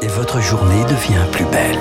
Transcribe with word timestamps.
et 0.00 0.06
votre 0.08 0.40
journée 0.40 0.84
devient 0.84 1.24
plus 1.32 1.44
belle. 1.46 1.78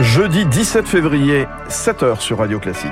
Jeudi 0.00 0.44
17 0.46 0.86
février, 0.86 1.46
7h 1.68 2.20
sur 2.20 2.38
Radio 2.38 2.58
Classique. 2.58 2.90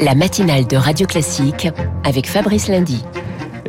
La 0.00 0.14
matinale 0.14 0.66
de 0.66 0.76
Radio 0.76 1.06
Classique 1.06 1.68
avec 2.04 2.28
Fabrice 2.28 2.68
Lundy. 2.68 3.04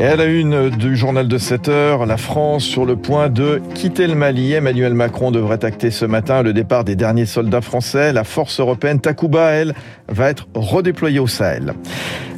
Et 0.02 0.06
à 0.06 0.16
la 0.16 0.24
une 0.24 0.70
du 0.70 0.96
journal 0.96 1.28
de 1.28 1.38
7 1.38 1.68
heures, 1.68 2.06
la 2.06 2.16
France 2.16 2.64
sur 2.64 2.86
le 2.86 2.96
point 2.96 3.28
de 3.28 3.62
quitter 3.76 4.08
le 4.08 4.16
Mali. 4.16 4.54
Emmanuel 4.54 4.94
Macron 4.94 5.30
devrait 5.30 5.66
acter 5.66 5.92
ce 5.92 6.06
matin 6.06 6.42
le 6.42 6.54
départ 6.54 6.86
des 6.86 6.96
derniers 6.96 7.26
soldats 7.26 7.60
français. 7.60 8.14
La 8.14 8.24
force 8.24 8.62
européenne 8.62 9.02
Takuba, 9.02 9.50
elle, 9.50 9.74
va 10.08 10.30
être 10.30 10.48
redéployée 10.54 11.20
au 11.20 11.28
Sahel. 11.28 11.74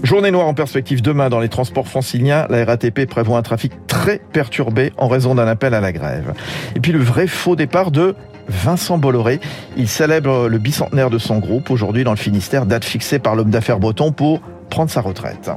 Journée 0.02 0.32
noire 0.32 0.48
en 0.48 0.56
perspective 0.56 1.04
demain 1.04 1.30
dans 1.30 1.40
les 1.40 1.50
transports 1.50 1.88
franciliens. 1.88 2.48
La 2.50 2.66
RATP 2.66 3.06
prévoit 3.06 3.38
un 3.38 3.44
trafic 3.44 3.74
très 3.86 4.20
perturbé 4.34 4.92
en 4.98 5.08
raison 5.08 5.36
d'un 5.36 5.48
appel 5.48 5.76
à 5.76 5.82
la 5.82 5.92
grève. 5.92 6.34
Et 6.76 6.80
puis 6.80 6.94
le 6.94 7.00
vrai 7.00 7.28
faux 7.28 7.56
départ 7.56 7.92
de 7.92 8.16
Vincent 8.48 8.98
Bolloré. 8.98 9.40
Il 9.78 9.88
célèbre 9.88 10.48
le 10.48 10.58
bicentenaire 10.58 11.12
de 11.12 11.20
son 11.20 11.38
groupe 11.38 11.70
aujourd'hui 11.70 12.04
dans 12.04 12.12
le 12.12 12.18
Finistère, 12.18 12.66
date 12.66 12.86
fixée 12.86 13.20
par 13.20 13.36
l'homme 13.36 13.52
d'affaires 13.52 13.80
breton 13.80 14.12
pour 14.12 14.42
prendre 14.72 14.90
sa 14.90 15.02
retraite. 15.02 15.52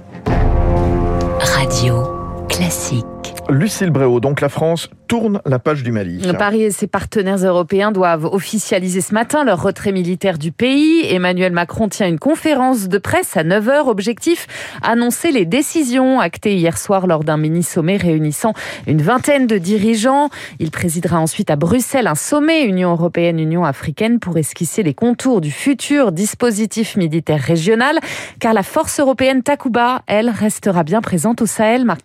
Radio 1.44 2.46
classique. 2.48 3.13
Lucille 3.48 3.90
Bréau, 3.90 4.20
donc 4.20 4.40
la 4.40 4.48
France 4.48 4.88
tourne 5.06 5.40
la 5.44 5.58
page 5.58 5.82
du 5.82 5.92
Mali. 5.92 6.22
Paris 6.38 6.62
et 6.62 6.70
ses 6.70 6.86
partenaires 6.86 7.44
européens 7.44 7.92
doivent 7.92 8.24
officialiser 8.24 9.00
ce 9.00 9.12
matin 9.12 9.44
leur 9.44 9.62
retrait 9.62 9.92
militaire 9.92 10.38
du 10.38 10.52
pays. 10.52 11.04
Emmanuel 11.10 11.52
Macron 11.52 11.88
tient 11.88 12.08
une 12.08 12.18
conférence 12.18 12.88
de 12.88 12.98
presse 12.98 13.36
à 13.36 13.44
9h. 13.44 13.88
Objectif, 13.88 14.46
annoncer 14.82 15.30
les 15.30 15.44
décisions 15.44 16.20
actées 16.20 16.56
hier 16.56 16.78
soir 16.78 17.06
lors 17.06 17.24
d'un 17.24 17.36
mini-sommet 17.36 17.96
réunissant 17.96 18.54
une 18.86 19.02
vingtaine 19.02 19.46
de 19.46 19.58
dirigeants. 19.58 20.30
Il 20.58 20.70
présidera 20.70 21.20
ensuite 21.20 21.50
à 21.50 21.56
Bruxelles 21.56 22.06
un 22.06 22.14
sommet 22.14 22.64
Union 22.64 22.92
européenne-Union 22.92 23.64
africaine 23.64 24.20
pour 24.20 24.36
esquisser 24.38 24.82
les 24.82 24.94
contours 24.94 25.40
du 25.40 25.50
futur 25.50 26.12
dispositif 26.12 26.96
militaire 26.96 27.40
régional. 27.40 27.98
Car 28.40 28.54
la 28.54 28.62
force 28.62 29.00
européenne 29.00 29.42
Takuba, 29.42 30.02
elle, 30.06 30.30
restera 30.30 30.82
bien 30.82 31.00
présente 31.00 31.42
au 31.42 31.46
Sahel, 31.46 31.84
Marc. 31.84 32.04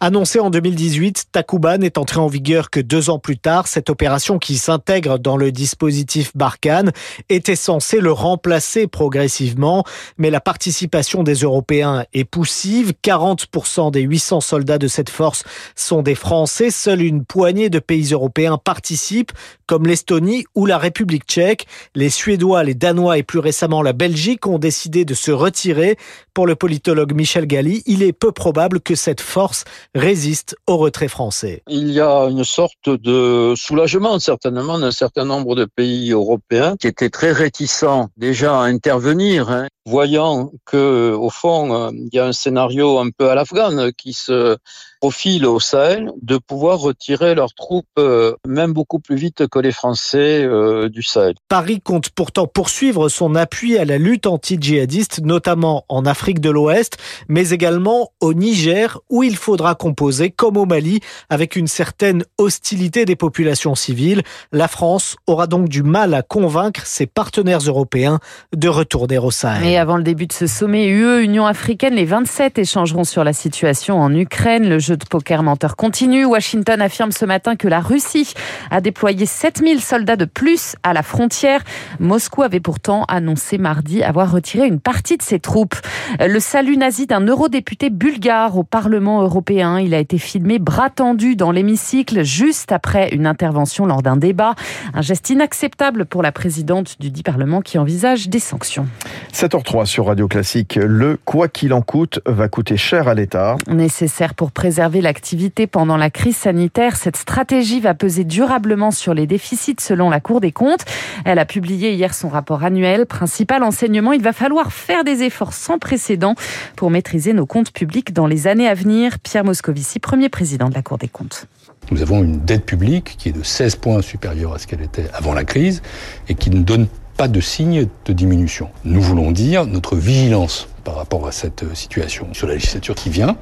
Annoncée 0.00 0.38
en 0.38 0.50
2018, 0.50 1.26
Takuba 1.32 1.76
n'est 1.76 1.98
entrée 1.98 2.20
en 2.20 2.28
vigueur 2.28 2.70
que 2.70 2.78
deux 2.78 3.10
ans 3.10 3.18
plus 3.18 3.36
tard. 3.36 3.66
Cette 3.66 3.90
opération 3.90 4.38
qui 4.38 4.56
s'intègre 4.56 5.18
dans 5.18 5.36
le 5.36 5.50
dispositif 5.50 6.30
Barkhane 6.36 6.92
était 7.28 7.56
censée 7.56 7.98
le 7.98 8.12
remplacer 8.12 8.86
progressivement, 8.86 9.82
mais 10.16 10.30
la 10.30 10.40
participation 10.40 11.24
des 11.24 11.34
Européens 11.34 12.04
est 12.12 12.24
poussive. 12.24 12.92
40% 13.02 13.90
des 13.90 14.02
800 14.02 14.40
soldats 14.40 14.78
de 14.78 14.86
cette 14.86 15.10
force 15.10 15.42
sont 15.74 16.02
des 16.02 16.14
Français. 16.14 16.70
Seule 16.70 17.02
une 17.02 17.24
poignée 17.24 17.68
de 17.68 17.80
pays 17.80 18.12
européens 18.12 18.56
participent, 18.56 19.32
comme 19.66 19.84
l'Estonie 19.84 20.44
ou 20.54 20.66
la 20.66 20.78
République 20.78 21.24
tchèque. 21.24 21.66
Les 21.96 22.08
Suédois, 22.10 22.62
les 22.62 22.74
Danois 22.74 23.18
et 23.18 23.24
plus 23.24 23.40
récemment 23.40 23.82
la 23.82 23.92
Belgique 23.92 24.46
ont 24.46 24.60
décidé 24.60 25.04
de 25.04 25.14
se 25.14 25.32
retirer. 25.32 25.96
Pour 26.34 26.46
le 26.46 26.54
politologue 26.54 27.14
Michel 27.14 27.46
Galli, 27.46 27.82
il 27.86 28.04
est 28.04 28.12
peu 28.12 28.30
probable 28.30 28.80
que 28.80 28.94
cette 28.94 29.20
force 29.20 29.64
résiste 29.94 30.56
au 30.66 30.76
retrait 30.76 31.08
français. 31.08 31.62
Il 31.68 31.90
y 31.90 32.00
a 32.00 32.24
une 32.24 32.44
sorte 32.44 32.88
de 32.88 33.54
soulagement 33.56 34.18
certainement 34.18 34.78
d'un 34.78 34.90
certain 34.90 35.24
nombre 35.24 35.54
de 35.54 35.64
pays 35.64 36.12
européens 36.12 36.76
qui 36.78 36.86
étaient 36.86 37.10
très 37.10 37.32
réticents 37.32 38.08
déjà 38.16 38.60
à 38.60 38.64
intervenir, 38.64 39.50
hein, 39.50 39.66
voyant 39.86 40.52
que 40.66 41.12
au 41.12 41.30
fond 41.30 41.74
euh, 41.74 41.90
il 41.92 42.10
y 42.12 42.18
a 42.18 42.26
un 42.26 42.32
scénario 42.32 42.98
un 42.98 43.10
peu 43.10 43.30
à 43.30 43.34
l'afghane 43.34 43.92
qui 43.92 44.12
se 44.12 44.56
profile 45.00 45.46
au 45.46 45.60
Sahel, 45.60 46.10
de 46.22 46.38
pouvoir 46.38 46.78
retirer 46.78 47.34
leurs 47.34 47.54
troupes 47.54 47.86
euh, 47.98 48.34
même 48.46 48.72
beaucoup 48.72 48.98
plus 48.98 49.16
vite 49.16 49.46
que 49.48 49.58
les 49.58 49.72
Français 49.72 50.42
euh, 50.44 50.88
du 50.88 51.02
Sahel. 51.02 51.34
Paris 51.48 51.80
compte 51.80 52.10
pourtant 52.10 52.46
poursuivre 52.46 53.08
son 53.08 53.34
appui 53.34 53.78
à 53.78 53.84
la 53.84 53.98
lutte 53.98 54.26
anti-djihadiste, 54.26 55.20
notamment 55.24 55.84
en 55.88 56.04
Afrique 56.04 56.40
de 56.40 56.50
l'Ouest, 56.50 56.96
mais 57.28 57.50
également 57.50 58.10
au 58.20 58.34
Niger, 58.34 58.98
où 59.10 59.22
il 59.22 59.36
faudra 59.36 59.74
composer, 59.74 60.30
comme 60.30 60.56
au 60.56 60.66
Mali, 60.66 61.00
avec 61.30 61.56
une 61.56 61.66
certaine 61.66 62.24
hostilité 62.38 63.04
des 63.04 63.16
populations 63.16 63.74
civiles. 63.74 64.22
La 64.52 64.68
France 64.68 65.16
aura 65.26 65.46
donc 65.46 65.68
du 65.68 65.82
mal 65.82 66.14
à 66.14 66.22
convaincre 66.22 66.84
ses 66.84 67.06
partenaires 67.06 67.60
européens 67.60 68.18
de 68.54 68.68
retourner 68.68 69.18
au 69.18 69.30
Sahel. 69.30 69.66
Et 69.66 69.76
avant 69.76 69.96
le 69.96 70.02
début 70.02 70.26
de 70.26 70.32
ce 70.32 70.46
sommet 70.46 70.86
UE 70.88 71.22
Union 71.22 71.46
africaine, 71.46 71.94
les 71.94 72.04
27 72.04 72.58
échangeront 72.58 73.04
sur 73.04 73.24
la 73.24 73.32
situation 73.32 74.00
en 74.00 74.14
Ukraine. 74.14 74.68
Le 74.68 74.78
jeu 74.88 74.96
de 74.96 75.04
poker 75.04 75.42
menteur 75.42 75.76
continue. 75.76 76.24
Washington 76.24 76.80
affirme 76.80 77.12
ce 77.12 77.26
matin 77.26 77.56
que 77.56 77.68
la 77.68 77.80
Russie 77.80 78.32
a 78.70 78.80
déployé 78.80 79.26
7000 79.26 79.82
soldats 79.82 80.16
de 80.16 80.24
plus 80.24 80.76
à 80.82 80.94
la 80.94 81.02
frontière. 81.02 81.62
Moscou 82.00 82.42
avait 82.42 82.60
pourtant 82.60 83.04
annoncé 83.06 83.58
mardi 83.58 84.02
avoir 84.02 84.32
retiré 84.32 84.66
une 84.66 84.80
partie 84.80 85.18
de 85.18 85.22
ses 85.22 85.40
troupes. 85.40 85.74
Le 86.18 86.40
salut 86.40 86.78
nazi 86.78 87.06
d'un 87.06 87.20
eurodéputé 87.20 87.90
bulgare 87.90 88.56
au 88.56 88.64
Parlement 88.64 89.20
européen. 89.20 89.78
Il 89.78 89.92
a 89.92 89.98
été 89.98 90.16
filmé 90.16 90.58
bras 90.58 90.88
tendu 90.88 91.36
dans 91.36 91.52
l'hémicycle 91.52 92.22
juste 92.22 92.72
après 92.72 93.10
une 93.10 93.26
intervention 93.26 93.84
lors 93.84 94.00
d'un 94.00 94.16
débat. 94.16 94.54
Un 94.94 95.02
geste 95.02 95.28
inacceptable 95.28 96.06
pour 96.06 96.22
la 96.22 96.32
présidente 96.32 96.96
du 96.98 97.10
dit 97.10 97.22
Parlement 97.22 97.60
qui 97.60 97.76
envisage 97.76 98.30
des 98.30 98.40
sanctions. 98.40 98.86
7h03 99.34 99.84
sur 99.84 100.06
Radio 100.06 100.28
Classique. 100.28 100.78
Le 100.82 101.18
quoi 101.26 101.48
qu'il 101.48 101.74
en 101.74 101.82
coûte 101.82 102.20
va 102.24 102.48
coûter 102.48 102.78
cher 102.78 103.06
à 103.06 103.12
l'État. 103.12 103.56
Nécessaire 103.68 104.32
pour 104.32 104.50
préserver 104.50 104.77
l'activité 104.78 105.66
pendant 105.66 105.96
la 105.96 106.08
crise 106.08 106.36
sanitaire, 106.36 106.96
cette 106.96 107.16
stratégie 107.16 107.80
va 107.80 107.94
peser 107.94 108.24
durablement 108.24 108.90
sur 108.90 109.12
les 109.12 109.26
déficits 109.26 109.76
selon 109.80 110.08
la 110.08 110.20
Cour 110.20 110.40
des 110.40 110.52
comptes. 110.52 110.84
Elle 111.24 111.38
a 111.38 111.44
publié 111.44 111.92
hier 111.92 112.14
son 112.14 112.28
rapport 112.28 112.62
annuel. 112.62 113.06
Principal 113.06 113.62
enseignement, 113.62 114.12
il 114.12 114.22
va 114.22 114.32
falloir 114.32 114.72
faire 114.72 115.02
des 115.02 115.22
efforts 115.22 115.52
sans 115.52 115.78
précédent 115.78 116.34
pour 116.76 116.90
maîtriser 116.90 117.32
nos 117.32 117.46
comptes 117.46 117.72
publics 117.72 118.12
dans 118.12 118.26
les 118.26 118.46
années 118.46 118.68
à 118.68 118.74
venir. 118.74 119.18
Pierre 119.18 119.44
Moscovici, 119.44 119.98
premier 119.98 120.28
président 120.28 120.68
de 120.68 120.74
la 120.74 120.82
Cour 120.82 120.98
des 120.98 121.08
comptes. 121.08 121.46
Nous 121.90 122.02
avons 122.02 122.22
une 122.22 122.38
dette 122.38 122.64
publique 122.64 123.16
qui 123.18 123.30
est 123.30 123.32
de 123.32 123.42
16 123.42 123.76
points 123.76 124.02
supérieure 124.02 124.54
à 124.54 124.58
ce 124.58 124.66
qu'elle 124.66 124.82
était 124.82 125.06
avant 125.12 125.34
la 125.34 125.44
crise 125.44 125.82
et 126.28 126.34
qui 126.34 126.50
ne 126.50 126.62
donne 126.62 126.86
pas 127.16 127.26
de 127.28 127.40
signe 127.40 127.88
de 128.04 128.12
diminution. 128.12 128.68
Nous 128.84 129.00
voulons 129.00 129.32
dire 129.32 129.66
notre 129.66 129.96
vigilance 129.96 130.68
par 130.88 130.96
rapport 130.96 131.26
à 131.26 131.32
cette 131.32 131.74
situation 131.74 132.32
sur 132.32 132.46
la 132.46 132.54
législature 132.54 132.94
qui 132.94 133.10
vient, 133.10 133.36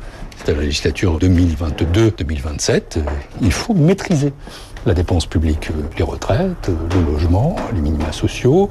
c'est 0.44 0.52
la 0.52 0.62
législature 0.62 1.16
2022-2027, 1.20 3.04
il 3.40 3.52
faut 3.52 3.72
maîtriser 3.72 4.32
la 4.84 4.94
dépense 4.94 5.26
publique, 5.26 5.68
les 5.96 6.02
retraites, 6.02 6.68
le 6.68 7.12
logement, 7.12 7.54
les 7.72 7.80
minima 7.80 8.10
sociaux, 8.10 8.68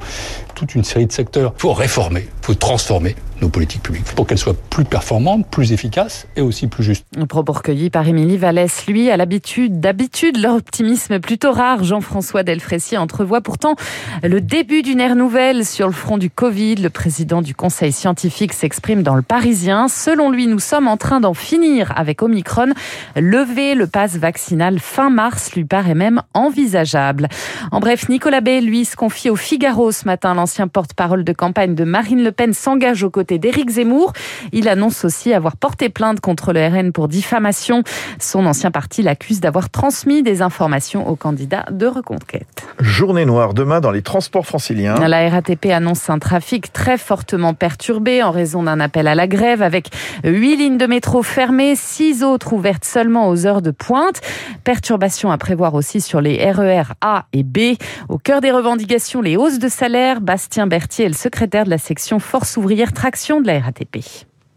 toute 0.54 0.74
une 0.74 0.84
série 0.84 1.06
de 1.06 1.12
secteurs. 1.12 1.54
Il 1.56 1.60
faut 1.62 1.72
réformer, 1.72 2.28
faut 2.46 2.54
transformer 2.54 3.16
nos 3.42 3.48
politiques 3.48 3.82
publiques 3.82 4.14
pour 4.14 4.26
qu'elles 4.26 4.38
soient 4.38 4.54
plus 4.70 4.84
performantes, 4.84 5.46
plus 5.50 5.72
efficaces 5.72 6.26
et 6.36 6.40
aussi 6.40 6.68
plus 6.68 6.84
justes. 6.84 7.04
Propos 7.28 7.52
recueilli 7.52 7.90
par 7.90 8.06
Émilie 8.06 8.36
Vallès, 8.36 8.86
lui, 8.86 9.10
à 9.10 9.16
l'habitude, 9.16 9.80
d'habitude, 9.80 10.38
l'optimisme 10.38 11.18
plutôt 11.18 11.52
rare. 11.52 11.82
Jean-François 11.82 12.44
Delfrécy 12.44 12.96
entrevoit 12.96 13.40
pourtant 13.40 13.74
le 14.22 14.40
début 14.40 14.82
d'une 14.82 15.00
ère 15.00 15.16
nouvelle 15.16 15.66
sur 15.66 15.86
le 15.88 15.92
front 15.92 16.18
du 16.18 16.30
Covid. 16.30 16.76
Le 16.76 16.88
président 16.88 17.42
du 17.42 17.54
conseil 17.54 17.90
scientifique 17.90 18.52
s'exprime 18.52 19.02
dans 19.02 19.16
le 19.16 19.22
Parisien. 19.22 19.88
Selon 19.88 20.30
lui, 20.30 20.46
nous 20.46 20.60
sommes 20.60 20.86
en 20.86 20.96
train 20.96 21.20
d'en 21.20 21.34
finir 21.34 21.92
avec 21.96 22.22
Omicron. 22.22 22.72
Lever 23.16 23.74
le 23.74 23.88
pass 23.88 24.16
vaccinal 24.16 24.78
fin 24.78 25.10
mars 25.10 25.52
lui 25.54 25.64
paraît 25.64 25.94
même 25.94 26.22
envisageable. 26.32 27.28
En 27.72 27.80
bref, 27.80 28.08
Nicolas 28.08 28.40
Bay, 28.40 28.60
lui, 28.60 28.84
se 28.84 28.94
confie 28.94 29.30
au 29.30 29.36
Figaro 29.36 29.90
ce 29.90 30.04
matin 30.04 30.32
l'ancien 30.34 30.68
porte-parole 30.68 31.24
de 31.24 31.32
campagne 31.32 31.74
de 31.74 31.84
Marine 31.84 32.22
Le 32.22 32.35
Pen 32.36 32.52
s'engage 32.52 33.02
aux 33.02 33.10
côtés 33.10 33.38
d'Éric 33.38 33.70
Zemmour. 33.70 34.12
Il 34.52 34.68
annonce 34.68 35.04
aussi 35.04 35.32
avoir 35.32 35.56
porté 35.56 35.88
plainte 35.88 36.20
contre 36.20 36.52
le 36.52 36.66
RN 36.66 36.92
pour 36.92 37.08
diffamation. 37.08 37.82
Son 38.20 38.46
ancien 38.46 38.70
parti 38.70 39.02
l'accuse 39.02 39.40
d'avoir 39.40 39.70
transmis 39.70 40.22
des 40.22 40.42
informations 40.42 41.08
aux 41.08 41.16
candidats 41.16 41.64
de 41.70 41.86
reconquête. 41.86 42.66
Journée 42.80 43.24
noire 43.24 43.54
demain 43.54 43.80
dans 43.80 43.90
les 43.90 44.02
transports 44.02 44.46
franciliens. 44.46 44.94
La 45.08 45.28
RATP 45.28 45.66
annonce 45.66 46.10
un 46.10 46.18
trafic 46.18 46.72
très 46.72 46.98
fortement 46.98 47.54
perturbé 47.54 48.22
en 48.22 48.30
raison 48.30 48.62
d'un 48.62 48.80
appel 48.80 49.08
à 49.08 49.14
la 49.14 49.26
grève 49.26 49.62
avec 49.62 49.88
huit 50.24 50.56
lignes 50.56 50.78
de 50.78 50.86
métro 50.86 51.22
fermées, 51.22 51.74
six 51.74 52.22
autres 52.22 52.52
ouvertes 52.52 52.84
seulement 52.84 53.28
aux 53.28 53.46
heures 53.46 53.62
de 53.62 53.70
pointe. 53.70 54.20
Perturbation 54.64 55.30
à 55.30 55.38
prévoir 55.38 55.74
aussi 55.74 56.00
sur 56.00 56.20
les 56.20 56.50
RER 56.50 56.92
A 57.00 57.26
et 57.32 57.42
B. 57.42 57.76
Au 58.08 58.18
cœur 58.18 58.40
des 58.40 58.50
revendications, 58.50 59.22
les 59.22 59.36
hausses 59.36 59.58
de 59.58 59.68
salaire. 59.68 60.20
Bastien 60.20 60.66
Berthier 60.66 61.06
est 61.06 61.08
le 61.08 61.14
secrétaire 61.14 61.64
de 61.64 61.70
la 61.70 61.78
section 61.78 62.18
Force 62.26 62.56
ouvrière 62.56 62.92
Traction 62.92 63.40
de 63.40 63.46
la 63.46 63.60
RATP. 63.60 63.98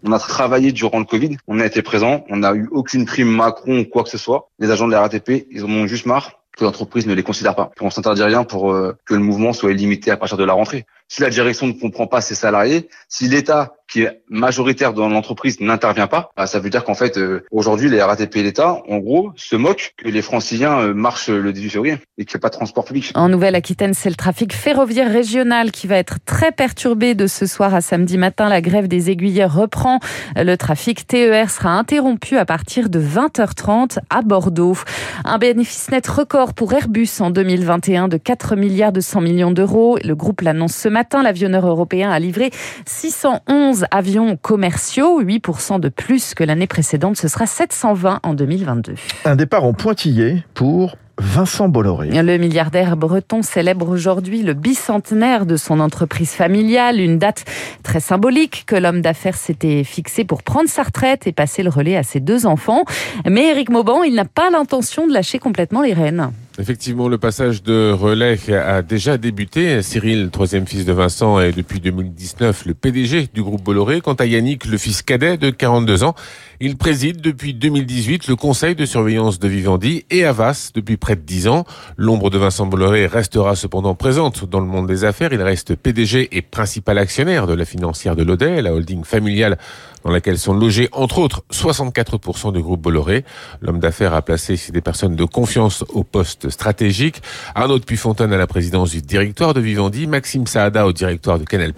On 0.03 0.11
a 0.11 0.17
travaillé 0.17 0.71
durant 0.71 0.97
le 0.97 1.05
Covid, 1.05 1.37
on 1.47 1.59
a 1.59 1.65
été 1.67 1.83
présent, 1.83 2.25
on 2.27 2.37
n'a 2.37 2.55
eu 2.55 2.67
aucune 2.71 3.05
prime 3.05 3.29
Macron 3.29 3.81
ou 3.81 3.85
quoi 3.85 4.03
que 4.03 4.09
ce 4.09 4.17
soit. 4.17 4.49
Les 4.57 4.71
agents 4.71 4.87
de 4.87 4.91
la 4.91 5.01
RATP, 5.01 5.45
ils 5.51 5.63
en 5.63 5.69
ont 5.69 5.85
juste 5.85 6.07
marre 6.07 6.39
que 6.57 6.63
l'entreprise 6.63 7.05
ne 7.05 7.13
les 7.13 7.21
considère 7.21 7.55
pas. 7.55 7.71
On 7.79 7.91
s'interdit 7.91 8.23
rien 8.23 8.43
pour 8.43 8.71
euh, 8.71 8.97
que 9.05 9.13
le 9.13 9.19
mouvement 9.19 9.53
soit 9.53 9.71
illimité 9.71 10.09
à 10.09 10.17
partir 10.17 10.35
de 10.35 10.43
la 10.43 10.53
rentrée. 10.53 10.87
Si 11.07 11.21
la 11.21 11.29
direction 11.29 11.67
ne 11.67 11.73
comprend 11.73 12.07
pas 12.07 12.21
ses 12.21 12.33
salariés, 12.33 12.89
si 13.07 13.29
l'État 13.29 13.75
qui 13.89 14.03
est 14.03 14.21
majoritaire 14.29 14.93
dans 14.93 15.09
l'entreprise 15.09 15.59
n'intervient 15.59 16.07
pas, 16.07 16.31
bah, 16.37 16.45
ça 16.45 16.59
veut 16.59 16.69
dire 16.69 16.83
qu'en 16.83 16.93
fait, 16.93 17.17
euh, 17.17 17.43
aujourd'hui, 17.51 17.89
les 17.89 18.01
RATP 18.01 18.37
et 18.37 18.43
l'État, 18.43 18.81
en 18.87 18.99
gros, 18.99 19.31
se 19.35 19.55
moquent 19.55 19.93
que 19.97 20.07
les 20.07 20.21
franciliens 20.21 20.79
euh, 20.79 20.93
marchent 20.93 21.29
le 21.29 21.51
18 21.51 21.69
février 21.69 21.97
et 22.17 22.25
qu'il 22.25 22.37
n'y 22.37 22.41
pas 22.41 22.49
de 22.49 22.53
transport 22.53 22.85
public. 22.85 23.11
En 23.15 23.29
Nouvelle-Aquitaine, 23.29 23.93
c'est 23.93 24.09
le 24.09 24.15
trafic 24.15 24.53
ferroviaire 24.53 25.11
régional 25.11 25.71
qui 25.71 25.87
va 25.87 25.97
être 25.97 26.17
très 26.25 26.51
perturbé 26.51 27.15
de 27.15 27.25
ce 27.27 27.45
soir 27.45 27.73
à 27.73 27.81
samedi 27.81 28.17
matin. 28.17 28.47
La 28.47 28.61
grève 28.61 28.87
des 28.87 29.09
aiguilleurs 29.09 29.53
reprend. 29.53 29.99
Le 30.35 30.55
trafic 30.55 31.07
TER 31.07 31.49
sera 31.49 31.71
interrompu 31.71 32.37
à 32.37 32.45
partir 32.45 32.89
de 32.89 33.01
20h30 33.01 33.99
à 34.09 34.21
Bordeaux. 34.21 34.77
Un 35.25 35.37
bénéfice 35.39 35.89
net 35.89 36.07
record 36.07 36.53
pour 36.53 36.73
Airbus 36.73 37.09
en 37.19 37.31
2021 37.31 38.07
de 38.07 38.17
4 38.17 38.55
milliards 38.55 38.91
de 38.91 39.01
100 39.01 39.21
millions 39.21 39.51
d'euros. 39.51 39.97
Le 40.03 40.15
groupe 40.15 40.41
l'annonce 40.41 40.75
ce 40.75 40.89
matin. 40.89 41.23
L'avionneur 41.23 41.65
européen 41.65 42.11
a 42.11 42.19
livré 42.19 42.51
611 42.85 43.78
avions 43.91 44.37
commerciaux, 44.37 45.21
8% 45.21 45.79
de 45.79 45.89
plus 45.89 46.33
que 46.33 46.43
l'année 46.43 46.67
précédente. 46.67 47.17
Ce 47.17 47.27
sera 47.27 47.45
720 47.45 48.19
en 48.23 48.33
2022. 48.33 48.95
Un 49.25 49.35
départ 49.35 49.63
en 49.63 49.73
pointillé 49.73 50.43
pour 50.53 50.95
Vincent 51.19 51.67
Bolloré. 51.67 52.09
Le 52.09 52.37
milliardaire 52.37 52.95
breton 52.95 53.41
célèbre 53.41 53.89
aujourd'hui 53.89 54.41
le 54.41 54.53
bicentenaire 54.53 55.45
de 55.45 55.57
son 55.57 55.79
entreprise 55.79 56.31
familiale, 56.31 56.99
une 56.99 57.17
date 57.19 57.45
très 57.83 57.99
symbolique 57.99 58.63
que 58.65 58.75
l'homme 58.75 59.01
d'affaires 59.01 59.35
s'était 59.35 59.83
fixé 59.83 60.23
pour 60.23 60.43
prendre 60.43 60.69
sa 60.69 60.83
retraite 60.83 61.27
et 61.27 61.33
passer 61.33 61.61
le 61.61 61.69
relais 61.69 61.97
à 61.97 62.03
ses 62.03 62.21
deux 62.21 62.45
enfants. 62.45 62.85
Mais 63.29 63.47
Éric 63.49 63.69
Mauban, 63.69 64.03
il 64.03 64.15
n'a 64.15 64.25
pas 64.25 64.49
l'intention 64.49 65.07
de 65.07 65.13
lâcher 65.13 65.39
complètement 65.39 65.81
les 65.81 65.93
rênes. 65.93 66.31
Effectivement, 66.59 67.07
le 67.07 67.17
passage 67.17 67.63
de 67.63 67.93
relais 67.93 68.37
a 68.53 68.81
déjà 68.81 69.17
débuté. 69.17 69.81
Cyril, 69.81 70.29
troisième 70.29 70.67
fils 70.67 70.83
de 70.83 70.91
Vincent, 70.91 71.39
est 71.39 71.53
depuis 71.53 71.79
2019 71.79 72.65
le 72.65 72.73
PDG 72.73 73.29
du 73.33 73.41
groupe 73.41 73.63
Bolloré. 73.63 74.01
Quant 74.01 74.15
à 74.15 74.25
Yannick, 74.25 74.65
le 74.65 74.77
fils 74.77 75.01
cadet 75.01 75.37
de 75.37 75.51
42 75.51 76.03
ans, 76.03 76.15
il 76.59 76.75
préside 76.75 77.21
depuis 77.21 77.53
2018 77.53 78.27
le 78.27 78.35
conseil 78.35 78.75
de 78.75 78.85
surveillance 78.85 79.39
de 79.39 79.47
Vivendi 79.47 80.03
et 80.09 80.25
Avas 80.25 80.71
depuis 80.75 80.97
près 80.97 81.15
de 81.15 81.21
10 81.21 81.47
ans. 81.47 81.63
L'ombre 81.95 82.29
de 82.29 82.37
Vincent 82.37 82.65
Bolloré 82.65 83.05
restera 83.05 83.55
cependant 83.55 83.95
présente 83.95 84.43
dans 84.43 84.59
le 84.59 84.65
monde 84.65 84.85
des 84.85 85.05
affaires. 85.05 85.31
Il 85.31 85.41
reste 85.41 85.75
PDG 85.75 86.27
et 86.35 86.41
principal 86.41 86.97
actionnaire 86.97 87.47
de 87.47 87.53
la 87.53 87.63
financière 87.63 88.17
de 88.17 88.23
l'Odet, 88.23 88.61
la 88.61 88.73
holding 88.73 89.05
familiale 89.05 89.57
dans 90.03 90.11
laquelle 90.11 90.37
sont 90.37 90.53
logés 90.53 90.89
entre 90.91 91.19
autres 91.19 91.43
64% 91.51 92.53
du 92.53 92.61
groupe 92.61 92.81
Bolloré. 92.81 93.23
L'homme 93.61 93.79
d'affaires 93.79 94.13
a 94.13 94.21
placé 94.21 94.59
des 94.71 94.81
personnes 94.81 95.15
de 95.15 95.25
confiance 95.25 95.83
au 95.93 96.03
poste 96.03 96.48
stratégique. 96.49 97.21
Arnaud 97.55 97.79
Puyfontaine 97.79 98.33
à 98.33 98.37
la 98.37 98.47
présidence 98.47 98.91
du 98.91 99.01
directoire 99.01 99.53
de 99.53 99.61
Vivendi, 99.61 100.07
Maxime 100.07 100.47
Saada 100.47 100.85
au 100.85 100.93
directoire 100.93 101.39
de 101.39 101.45
Canal+. 101.45 101.73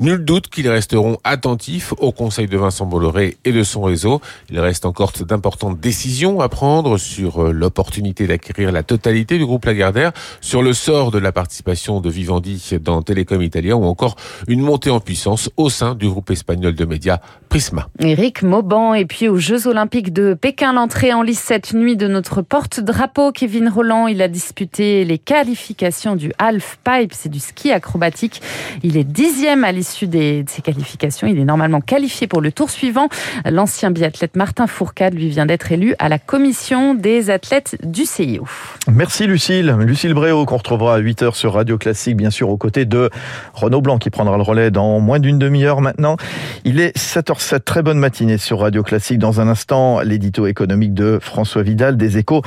Nul 0.00 0.24
doute 0.24 0.48
qu'ils 0.48 0.68
resteront 0.68 1.18
attentifs 1.24 1.92
au 1.98 2.12
conseil 2.12 2.46
de 2.46 2.56
Vincent 2.56 2.86
Bolloré 2.86 3.36
et 3.44 3.52
de 3.52 3.62
son 3.62 3.82
réseau 3.82 4.20
il 4.50 4.60
reste 4.60 4.86
encore 4.86 5.12
d'importantes 5.12 5.80
décisions 5.80 6.40
à 6.40 6.48
prendre 6.48 6.98
sur 6.98 7.44
euh, 7.44 7.52
l'opportunité 7.52 8.26
d'acquérir 8.26 8.72
la 8.72 8.82
totalité 8.82 9.38
du 9.38 9.46
groupe 9.46 9.64
Lagardère, 9.64 10.12
sur 10.40 10.62
le 10.62 10.72
sort 10.72 11.10
de 11.10 11.18
la 11.18 11.32
participation 11.32 12.00
de 12.00 12.10
Vivendi 12.10 12.70
dans 12.80 13.02
Télécom 13.02 13.42
Italien 13.42 13.76
ou 13.76 13.84
encore 13.84 14.16
une 14.48 14.60
montée 14.60 14.90
en 14.90 15.00
puissance 15.00 15.50
au 15.56 15.70
sein 15.70 15.94
du 15.94 16.08
groupe 16.08 16.30
espagnol 16.30 16.74
de 16.74 16.84
médias 16.84 17.18
Prisma. 17.48 17.88
Éric 18.00 18.42
Mauban 18.42 18.94
et 18.94 19.06
puis 19.06 19.28
aux 19.28 19.38
Jeux 19.38 19.66
Olympiques 19.66 20.12
de 20.12 20.34
Pékin, 20.34 20.72
l'entrée 20.72 21.12
en 21.12 21.22
lice 21.22 21.40
cette 21.40 21.72
nuit 21.74 21.96
de 21.96 22.08
notre 22.08 22.42
porte-drapeau 22.42 23.32
Kevin 23.32 23.68
Roland. 23.68 23.85
Il 23.86 24.20
a 24.20 24.28
disputé 24.28 25.04
les 25.04 25.18
qualifications 25.18 26.16
du 26.16 26.32
half-pipe, 26.38 27.12
c'est 27.12 27.28
du 27.28 27.38
ski 27.38 27.70
acrobatique. 27.70 28.42
Il 28.82 28.96
est 28.96 29.04
dixième 29.04 29.62
à 29.62 29.70
l'issue 29.70 30.08
de 30.08 30.42
ses 30.48 30.60
qualifications. 30.60 31.28
Il 31.28 31.38
est 31.38 31.44
normalement 31.44 31.80
qualifié 31.80 32.26
pour 32.26 32.40
le 32.40 32.50
tour 32.50 32.68
suivant. 32.68 33.08
L'ancien 33.44 33.92
biathlète 33.92 34.36
Martin 34.36 34.66
Fourcade 34.66 35.14
lui 35.14 35.28
vient 35.28 35.46
d'être 35.46 35.70
élu 35.70 35.94
à 36.00 36.08
la 36.08 36.18
commission 36.18 36.94
des 36.94 37.30
athlètes 37.30 37.76
du 37.84 38.06
CIO. 38.06 38.44
Merci 38.90 39.26
Lucille. 39.26 39.76
Lucille 39.80 40.14
Bréau 40.14 40.44
qu'on 40.46 40.56
retrouvera 40.56 40.96
à 40.96 41.00
8h 41.00 41.34
sur 41.34 41.54
Radio 41.54 41.78
Classique, 41.78 42.16
bien 42.16 42.30
sûr, 42.30 42.48
aux 42.48 42.56
côtés 42.56 42.86
de 42.86 43.08
Renaud 43.54 43.80
Blanc 43.80 43.98
qui 43.98 44.10
prendra 44.10 44.36
le 44.36 44.42
relais 44.42 44.72
dans 44.72 44.98
moins 44.98 45.20
d'une 45.20 45.38
demi-heure 45.38 45.80
maintenant. 45.80 46.16
Il 46.64 46.80
est 46.80 46.96
7h07, 46.96 47.60
très 47.60 47.82
bonne 47.82 47.98
matinée 47.98 48.38
sur 48.38 48.60
Radio 48.60 48.82
Classique. 48.82 49.20
Dans 49.20 49.40
un 49.40 49.46
instant, 49.46 50.00
l'édito 50.00 50.46
économique 50.46 50.92
de 50.92 51.20
François 51.22 51.62
Vidal 51.62 51.96
des 51.96 52.18
échos. 52.18 52.42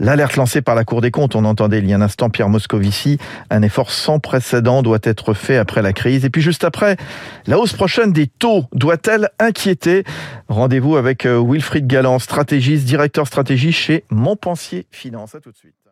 L'alerte 0.00 0.36
lancée 0.36 0.60
par 0.60 0.73
la 0.74 0.84
Cour 0.84 1.00
des 1.00 1.10
comptes, 1.10 1.36
on 1.36 1.44
entendait 1.44 1.78
il 1.78 1.88
y 1.88 1.92
a 1.92 1.96
un 1.96 2.02
instant 2.02 2.30
Pierre 2.30 2.48
Moscovici, 2.48 3.18
un 3.50 3.62
effort 3.62 3.90
sans 3.90 4.18
précédent 4.18 4.82
doit 4.82 4.98
être 5.02 5.34
fait 5.34 5.56
après 5.56 5.82
la 5.82 5.92
crise. 5.92 6.24
Et 6.24 6.30
puis 6.30 6.42
juste 6.42 6.64
après, 6.64 6.96
la 7.46 7.58
hausse 7.58 7.72
prochaine 7.72 8.12
des 8.12 8.26
taux 8.26 8.64
doit-elle 8.72 9.28
inquiéter? 9.38 10.04
Rendez-vous 10.48 10.96
avec 10.96 11.26
euh, 11.26 11.42
Wilfried 11.42 11.86
Galland, 11.86 12.18
stratégiste, 12.18 12.84
directeur 12.84 13.26
stratégie 13.26 13.72
chez 13.72 14.04
Montpensier 14.10 14.86
Finance. 14.90 15.34
À 15.34 15.40
tout 15.40 15.50
de 15.50 15.56
suite. 15.56 15.83